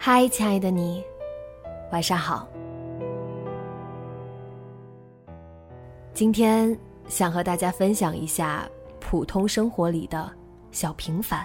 [0.00, 1.04] 嗨，亲爱的你，
[1.90, 2.46] 晚上好。
[6.14, 8.66] 今天想和大家分享一下
[9.00, 10.30] 普通生活里的
[10.70, 11.44] 小平凡，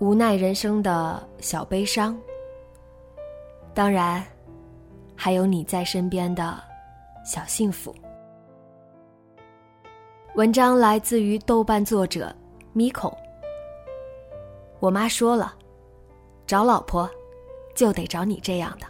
[0.00, 2.18] 无奈人生的小悲伤。
[3.74, 4.24] 当然，
[5.14, 6.58] 还有你在身边的
[7.26, 7.94] 小幸福。
[10.34, 12.34] 文章来自于豆瓣作者
[12.72, 13.14] 咪孔。
[14.80, 15.54] 我妈说了，
[16.46, 17.08] 找老婆。
[17.80, 18.86] 就得找你这样的。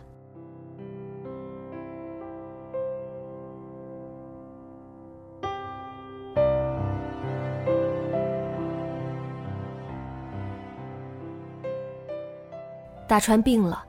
[13.06, 13.84] 大川病了，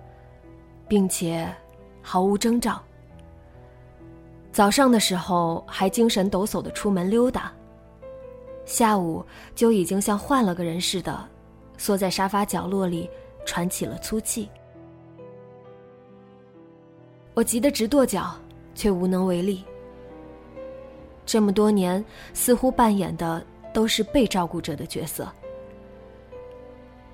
[0.88, 1.52] 并且
[2.04, 2.80] 毫无征兆。
[4.52, 7.52] 早上的时候还精神抖擞的出门溜达，
[8.66, 9.26] 下午
[9.56, 11.28] 就已经像换了个人似的，
[11.76, 13.10] 缩在沙发角落里
[13.48, 14.48] 喘起了粗气。
[17.34, 18.36] 我急得直跺脚，
[18.76, 19.64] 却无能为力。
[21.26, 22.04] 这么多年，
[22.34, 25.32] 似乎扮演的都是被照顾者的角色。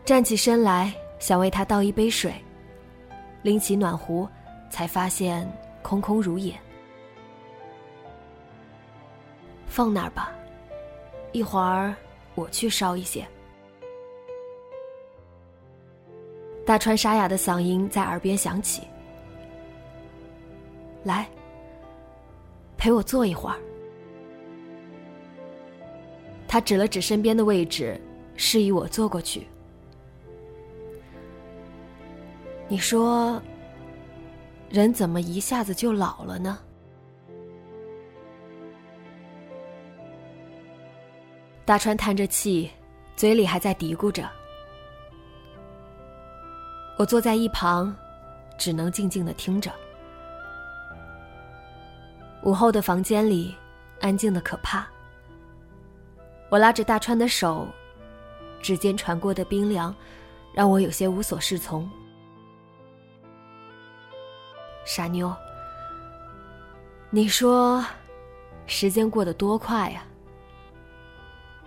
[0.03, 2.33] 站起身来，想为他倒一杯水，
[3.43, 4.27] 拎起暖壶，
[4.69, 5.47] 才发现
[5.83, 6.53] 空空如也。
[9.67, 10.31] 放那儿吧，
[11.31, 11.93] 一会儿
[12.33, 13.27] 我去烧一些。
[16.65, 18.81] 大川沙哑的嗓音在耳边响起。
[21.07, 21.27] 来，
[22.77, 23.57] 陪我坐一会儿。
[26.47, 27.99] 他指了指身边的位置，
[28.35, 29.47] 示意我坐过去。
[32.67, 33.41] 你说，
[34.69, 36.59] 人怎么一下子就老了呢？
[41.63, 42.69] 大川叹着气，
[43.15, 44.29] 嘴里还在嘀咕着。
[46.97, 47.95] 我坐在一旁，
[48.57, 49.71] 只能静静的听着。
[52.47, 53.53] 午后的房间里，
[53.99, 54.87] 安静的可怕。
[56.49, 57.67] 我拉着大川的手，
[58.61, 59.93] 指尖传过的冰凉，
[60.53, 61.89] 让我有些无所适从。
[64.85, 65.35] 傻妞，
[67.09, 67.83] 你说，
[68.65, 70.05] 时间过得多快呀？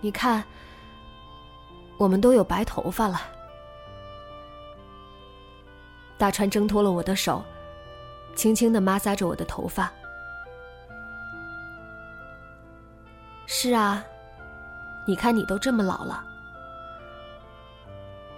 [0.00, 0.42] 你看，
[1.98, 3.20] 我们都有白头发了。
[6.16, 7.44] 大川挣脱了我的手，
[8.34, 9.92] 轻轻的摩挲着我的头发。
[13.62, 14.02] 是啊，
[15.06, 16.24] 你看你都这么老了。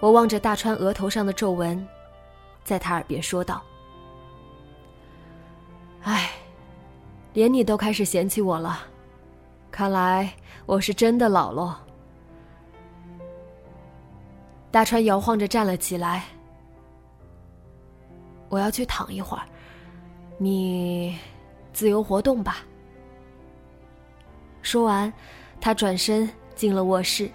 [0.01, 1.87] 我望着大川额头上的皱纹，
[2.65, 3.61] 在他耳边说道
[6.03, 6.29] ：“哎，
[7.31, 8.79] 连你都开始嫌弃我了，
[9.71, 10.29] 看来
[10.65, 11.73] 我是真的老喽。”
[14.71, 16.25] 大川摇晃着站了起来，
[18.49, 19.43] 我要去躺一会儿，
[20.37, 21.17] 你
[21.71, 22.57] 自由活动吧。
[24.63, 25.13] 说完，
[25.61, 27.29] 他转身进了卧室。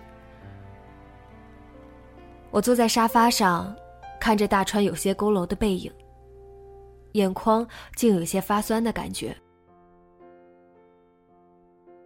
[2.50, 3.76] 我坐在沙发上，
[4.18, 5.92] 看着大川有些佝偻的背影，
[7.12, 7.64] 眼眶
[7.94, 9.36] 竟有些发酸的感觉。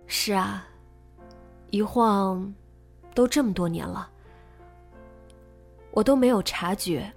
[0.06, 0.66] 是啊，
[1.70, 2.52] 一晃
[3.14, 4.10] 都这么多年了，
[5.92, 7.10] 我都没有察觉，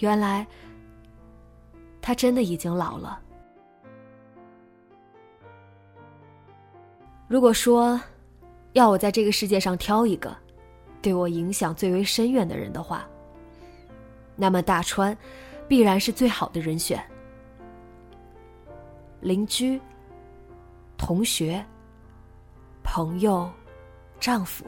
[0.00, 0.44] 原来
[2.02, 3.22] 他真的已经老了。
[7.30, 7.98] 如果说，
[8.72, 10.36] 要我在这个世界上挑一个，
[11.00, 13.08] 对我影响最为深远的人的话，
[14.34, 15.16] 那么大川，
[15.68, 17.00] 必然是最好的人选。
[19.20, 19.80] 邻居、
[20.98, 21.64] 同学、
[22.82, 23.48] 朋友、
[24.18, 24.64] 丈夫，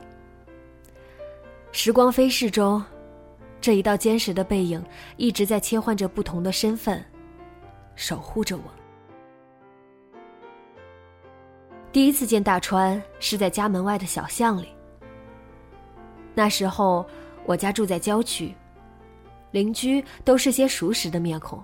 [1.73, 2.81] 时光飞逝中，
[3.61, 4.81] 这一道坚实的背影
[5.17, 7.05] 一直在切换着不同的身份，
[7.97, 8.63] 守护着我。
[11.93, 14.69] 第一次见大川是在家门外的小巷里。
[16.35, 17.05] 那时候
[17.45, 18.55] 我家住在郊区，
[19.51, 21.63] 邻居都是些熟识的面孔，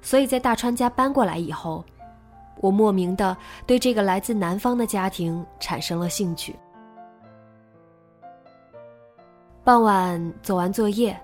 [0.00, 1.84] 所以在大川家搬过来以后，
[2.60, 3.36] 我莫名的
[3.66, 6.54] 对这个来自南方的家庭产生了兴趣。
[9.64, 11.20] 傍晚做完作业，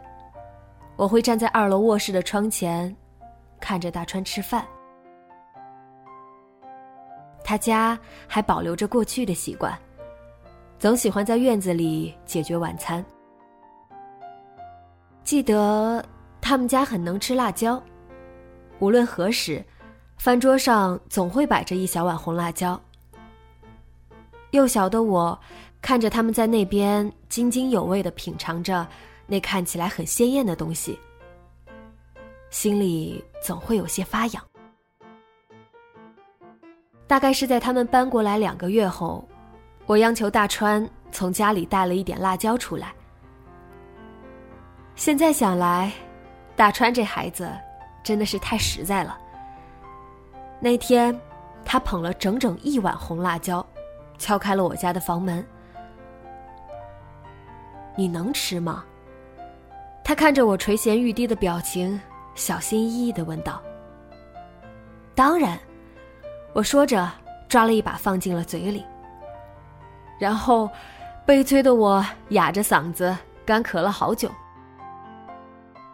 [0.97, 2.95] 我会站在二楼卧室的窗前，
[3.61, 4.67] 看着大川吃饭。
[7.49, 9.75] 他家还保留着过去的习惯，
[10.79, 13.03] 总喜欢在院子里解决晚餐。
[15.25, 16.05] 记得
[16.43, 17.83] 他们家很能吃辣椒，
[18.81, 19.65] 无论何时，
[20.19, 22.79] 饭桌上总会摆着一小碗红辣椒。
[24.51, 25.41] 幼小的我，
[25.81, 28.87] 看着他们在那边津津有味的品尝着
[29.27, 30.99] 那看起来很鲜艳的东西，
[32.51, 34.45] 心里总会有些发痒。
[37.09, 39.27] 大概是在他们搬过来两个月后，
[39.87, 42.93] 我央求大川从家里带了一点辣椒出来。
[44.95, 45.91] 现在想来，
[46.55, 47.51] 大川这孩子
[48.03, 49.19] 真的是太实在了。
[50.61, 51.19] 那天，
[51.65, 53.67] 他捧了整整一碗红辣椒，
[54.19, 55.43] 敲开了我家的房门。
[57.97, 58.85] 你能吃吗？
[60.05, 61.99] 他看着我垂涎欲滴的表情，
[62.35, 63.63] 小心翼翼的问道。
[65.15, 65.59] 当然。
[66.59, 67.09] 我说着，
[67.49, 68.85] 抓了一把放进了嘴里。
[70.19, 70.69] 然后，
[71.25, 73.17] 悲催的我哑着嗓子
[73.47, 74.29] 干咳了好久。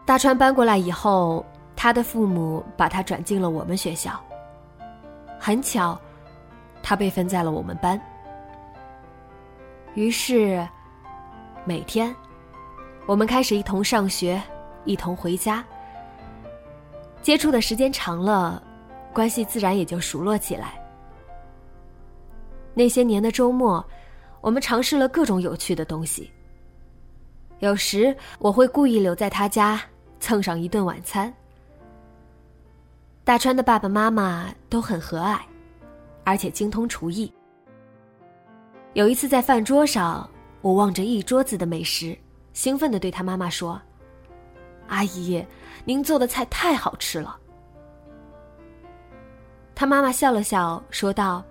[0.06, 1.44] 大川搬过来以后，
[1.76, 4.18] 他的父母把他转进了我们学校。
[5.38, 6.00] 很巧，
[6.82, 8.00] 他被分在了我们班。
[9.92, 10.66] 于是，
[11.66, 12.16] 每天，
[13.04, 14.42] 我们开始一同上学，
[14.86, 15.62] 一同回家。
[17.20, 18.62] 接触的时间长了。
[19.14, 20.74] 关系自然也就熟络起来。
[22.74, 23.82] 那些年的周末，
[24.40, 26.30] 我们尝试了各种有趣的东西。
[27.60, 29.80] 有时我会故意留在他家
[30.18, 31.32] 蹭上一顿晚餐。
[33.22, 35.38] 大川的爸爸妈妈都很和蔼，
[36.24, 37.32] 而且精通厨艺。
[38.92, 40.28] 有一次在饭桌上，
[40.60, 42.16] 我望着一桌子的美食，
[42.52, 43.80] 兴奋的对他妈妈说
[44.88, 45.42] ：“阿姨，
[45.84, 47.38] 您做的菜太好吃了。”
[49.74, 51.44] 他妈妈笑了笑，说道：“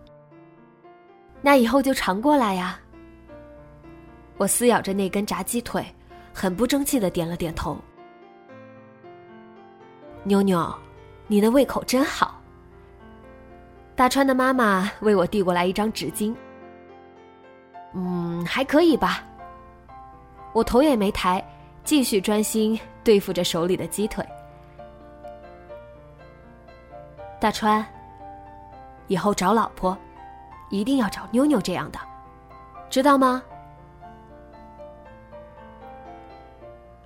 [1.41, 2.79] 那以后就常过来呀。”
[4.37, 5.85] 我撕咬着那根炸鸡腿，
[6.33, 7.77] 很不争气的点了点头。
[10.23, 10.73] 妞妞，
[11.27, 12.39] 你的胃口真好。
[13.93, 16.33] 大川的妈妈为我递过来一张纸巾。
[17.93, 19.23] 嗯，还可以吧。
[20.53, 21.45] 我头也没抬，
[21.83, 24.25] 继续专心对付着手里的鸡腿。
[27.39, 27.85] 大川。
[29.07, 29.97] 以后找老婆，
[30.69, 31.99] 一定要找妞妞这样的，
[32.89, 33.43] 知道吗？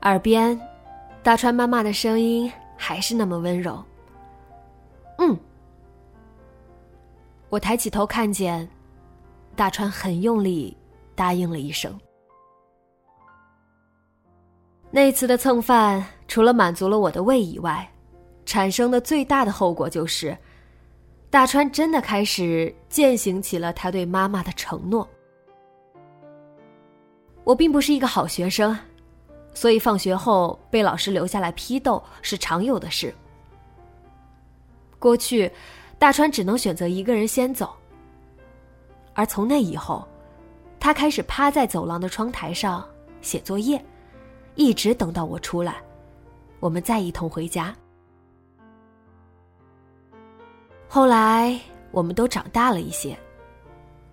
[0.03, 0.59] 耳边，
[1.23, 3.83] 大川妈妈的声音还是那么温柔。
[5.17, 5.37] 嗯，
[7.49, 8.67] 我抬起头看见，
[9.55, 10.77] 大川很用力
[11.15, 11.99] 答应了一声。
[14.89, 17.85] 那次的蹭饭，除了满足了我的胃以外，
[18.45, 20.37] 产生的最大的后果就是。
[21.29, 25.07] 大川真的开始践行起了他对妈妈的承诺。
[27.43, 28.77] 我并不是一个好学生，
[29.53, 33.13] 所以放学后被老师留下来批斗是常有的事。
[34.99, 35.51] 过去，
[35.99, 37.73] 大川只能选择一个人先走，
[39.13, 40.07] 而从那以后，
[40.79, 42.87] 他开始趴在走廊的窗台上
[43.21, 43.83] 写作业，
[44.55, 45.81] 一直等到我出来，
[46.59, 47.75] 我们再一同回家。
[50.89, 51.59] 后来，
[51.91, 53.17] 我们都长大了一些，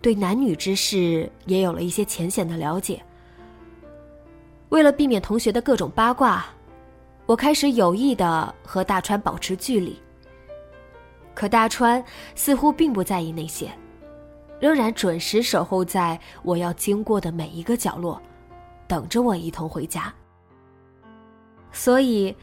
[0.02, 3.00] 对男女之事也有了一些浅显的了解。
[4.70, 6.44] 为了避免同学的各种八卦，
[7.26, 9.96] 我开始有意的和大川保持距离。
[11.32, 12.04] 可大川
[12.34, 13.70] 似乎并不在意那些，
[14.60, 18.20] 仍然准时守候在我要经过的每一个角落，
[18.88, 20.12] 等着我一同回家。
[21.72, 22.34] 所以，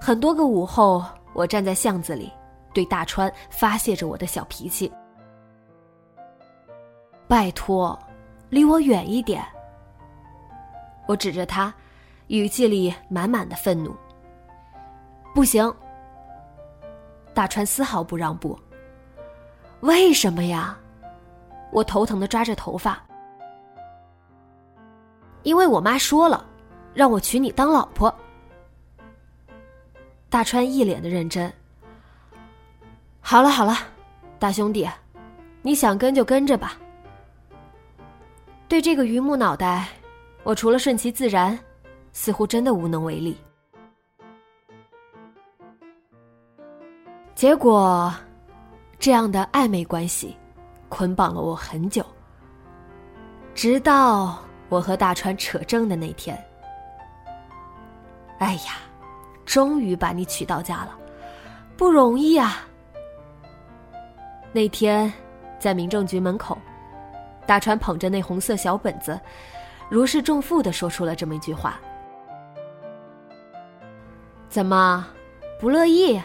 [0.00, 2.30] 很多个午后，我站在巷子里。
[2.72, 4.90] 对大川发泄着我的小脾气。
[7.26, 7.98] 拜托，
[8.48, 9.44] 离我远一点！
[11.06, 11.72] 我指着他，
[12.28, 13.94] 语气里满满的愤怒。
[15.34, 15.72] 不行！
[17.32, 18.58] 大川丝毫不让步。
[19.80, 20.76] 为什么呀？
[21.72, 23.00] 我头疼的抓着头发。
[25.42, 26.44] 因为我妈说了，
[26.92, 28.12] 让我娶你当老婆。
[30.28, 31.52] 大川一脸的认真。
[33.30, 33.76] 好了好了，
[34.40, 34.90] 大兄弟，
[35.62, 36.76] 你想跟就跟着吧。
[38.66, 39.86] 对这个榆木脑袋，
[40.42, 41.56] 我除了顺其自然，
[42.10, 43.38] 似乎真的无能为力。
[47.36, 48.12] 结果，
[48.98, 50.36] 这样的暧昧关系，
[50.88, 52.04] 捆绑了我很久。
[53.54, 56.36] 直到我和大川扯证的那天。
[58.40, 58.78] 哎呀，
[59.46, 60.98] 终于把你娶到家了，
[61.76, 62.66] 不容易啊！
[64.52, 65.12] 那天，
[65.58, 66.58] 在民政局门口，
[67.46, 69.18] 大川捧着那红色小本子，
[69.88, 71.78] 如释重负的说出了这么一句话
[74.50, 75.06] ：“怎么，
[75.60, 76.20] 不乐意？”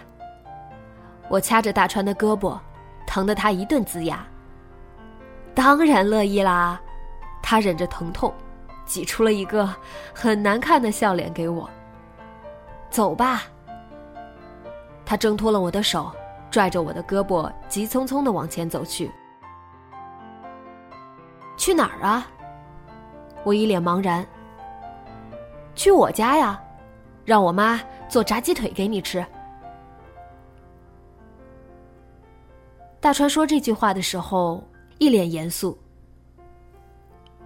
[1.29, 2.57] 我掐着大川的胳膊，
[3.05, 4.25] 疼得他一顿龇牙。
[5.53, 6.81] 当然乐意啦，
[7.41, 8.33] 他忍着疼痛，
[8.85, 9.69] 挤出了一个
[10.13, 11.69] 很难看的笑脸给我。
[12.89, 13.43] 走吧。
[15.05, 16.11] 他挣脱了我的手，
[16.55, 19.11] 拽着我的胳膊，急匆匆的往前走去。
[21.57, 22.25] 去哪儿啊？
[23.43, 24.25] 我一脸茫然。
[25.75, 26.57] 去我家呀，
[27.25, 29.25] 让我妈做炸鸡腿给你吃。
[33.01, 34.63] 大川说这句话的时候，
[34.97, 35.77] 一脸严肃，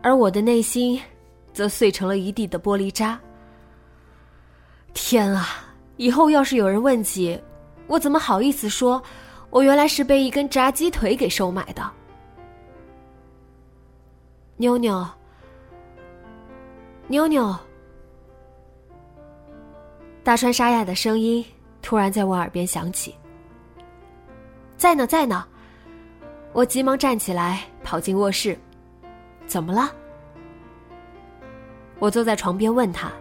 [0.04, 1.02] 而我的内心，
[1.52, 3.20] 则碎成了一地的玻璃渣。
[4.94, 5.48] 天啊！
[5.98, 7.42] 以后要是有人问起，
[7.90, 9.02] 我怎么好意思说，
[9.50, 11.92] 我原来是被一根炸鸡腿给收买的？
[14.58, 15.04] 妞妞，
[17.08, 17.58] 妞妞，
[20.24, 21.44] 大川沙哑的声音
[21.82, 23.16] 突然在我耳边响起。
[24.78, 25.44] 在呢，在呢。
[26.52, 28.58] 我急忙站起来，跑进卧室。
[29.48, 29.92] 怎么了？
[31.98, 33.12] 我坐在床边问他。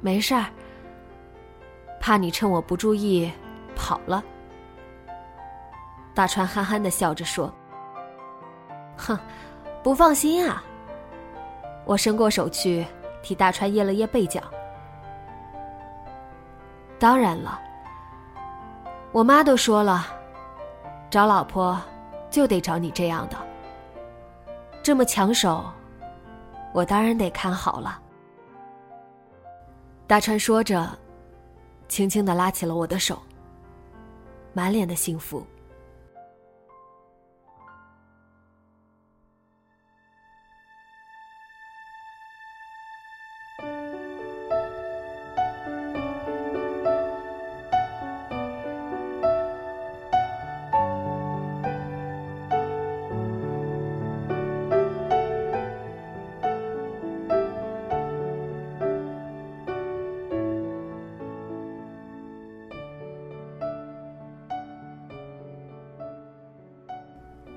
[0.00, 0.46] 没事儿。
[2.00, 3.30] 怕你趁我不注意
[3.76, 4.24] 跑了。
[6.14, 7.52] 大川憨憨的笑着说
[8.96, 9.16] ：“哼，
[9.82, 10.64] 不放心啊。”
[11.86, 12.84] 我伸过手去
[13.22, 14.40] 替大川掖了掖被角。
[16.98, 17.60] 当然了。
[19.12, 20.06] 我妈都说了，
[21.10, 21.80] 找老婆
[22.30, 23.36] 就得找你这样的，
[24.84, 25.64] 这么抢手，
[26.72, 28.00] 我当然得看好了。
[30.06, 30.88] 大川说着，
[31.90, 33.20] 轻轻的拉起了我的手，
[34.52, 35.44] 满脸的幸福。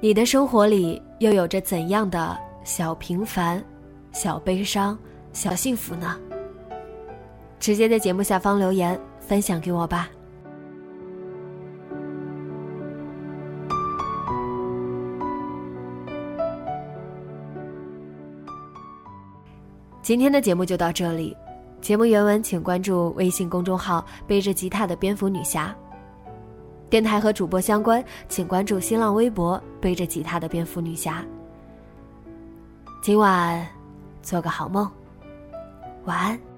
[0.03, 3.63] 你的生活里又有着怎样的小平凡、
[4.11, 4.99] 小悲伤、
[5.31, 6.19] 小幸福呢？
[7.57, 10.09] 直接在节目下方留言分享给我吧。
[20.01, 21.33] 今天的节目就到这里，
[21.79, 25.73] 节目原文请关注微信公众号“背着吉他的蝙蝠女侠”。
[26.89, 31.25] 电台和主播相关，请关注新浪微博“背着吉他的蝙蝠女侠”。
[33.01, 33.67] 今晚
[34.21, 34.89] 做个好梦，
[36.05, 36.52] 晚安。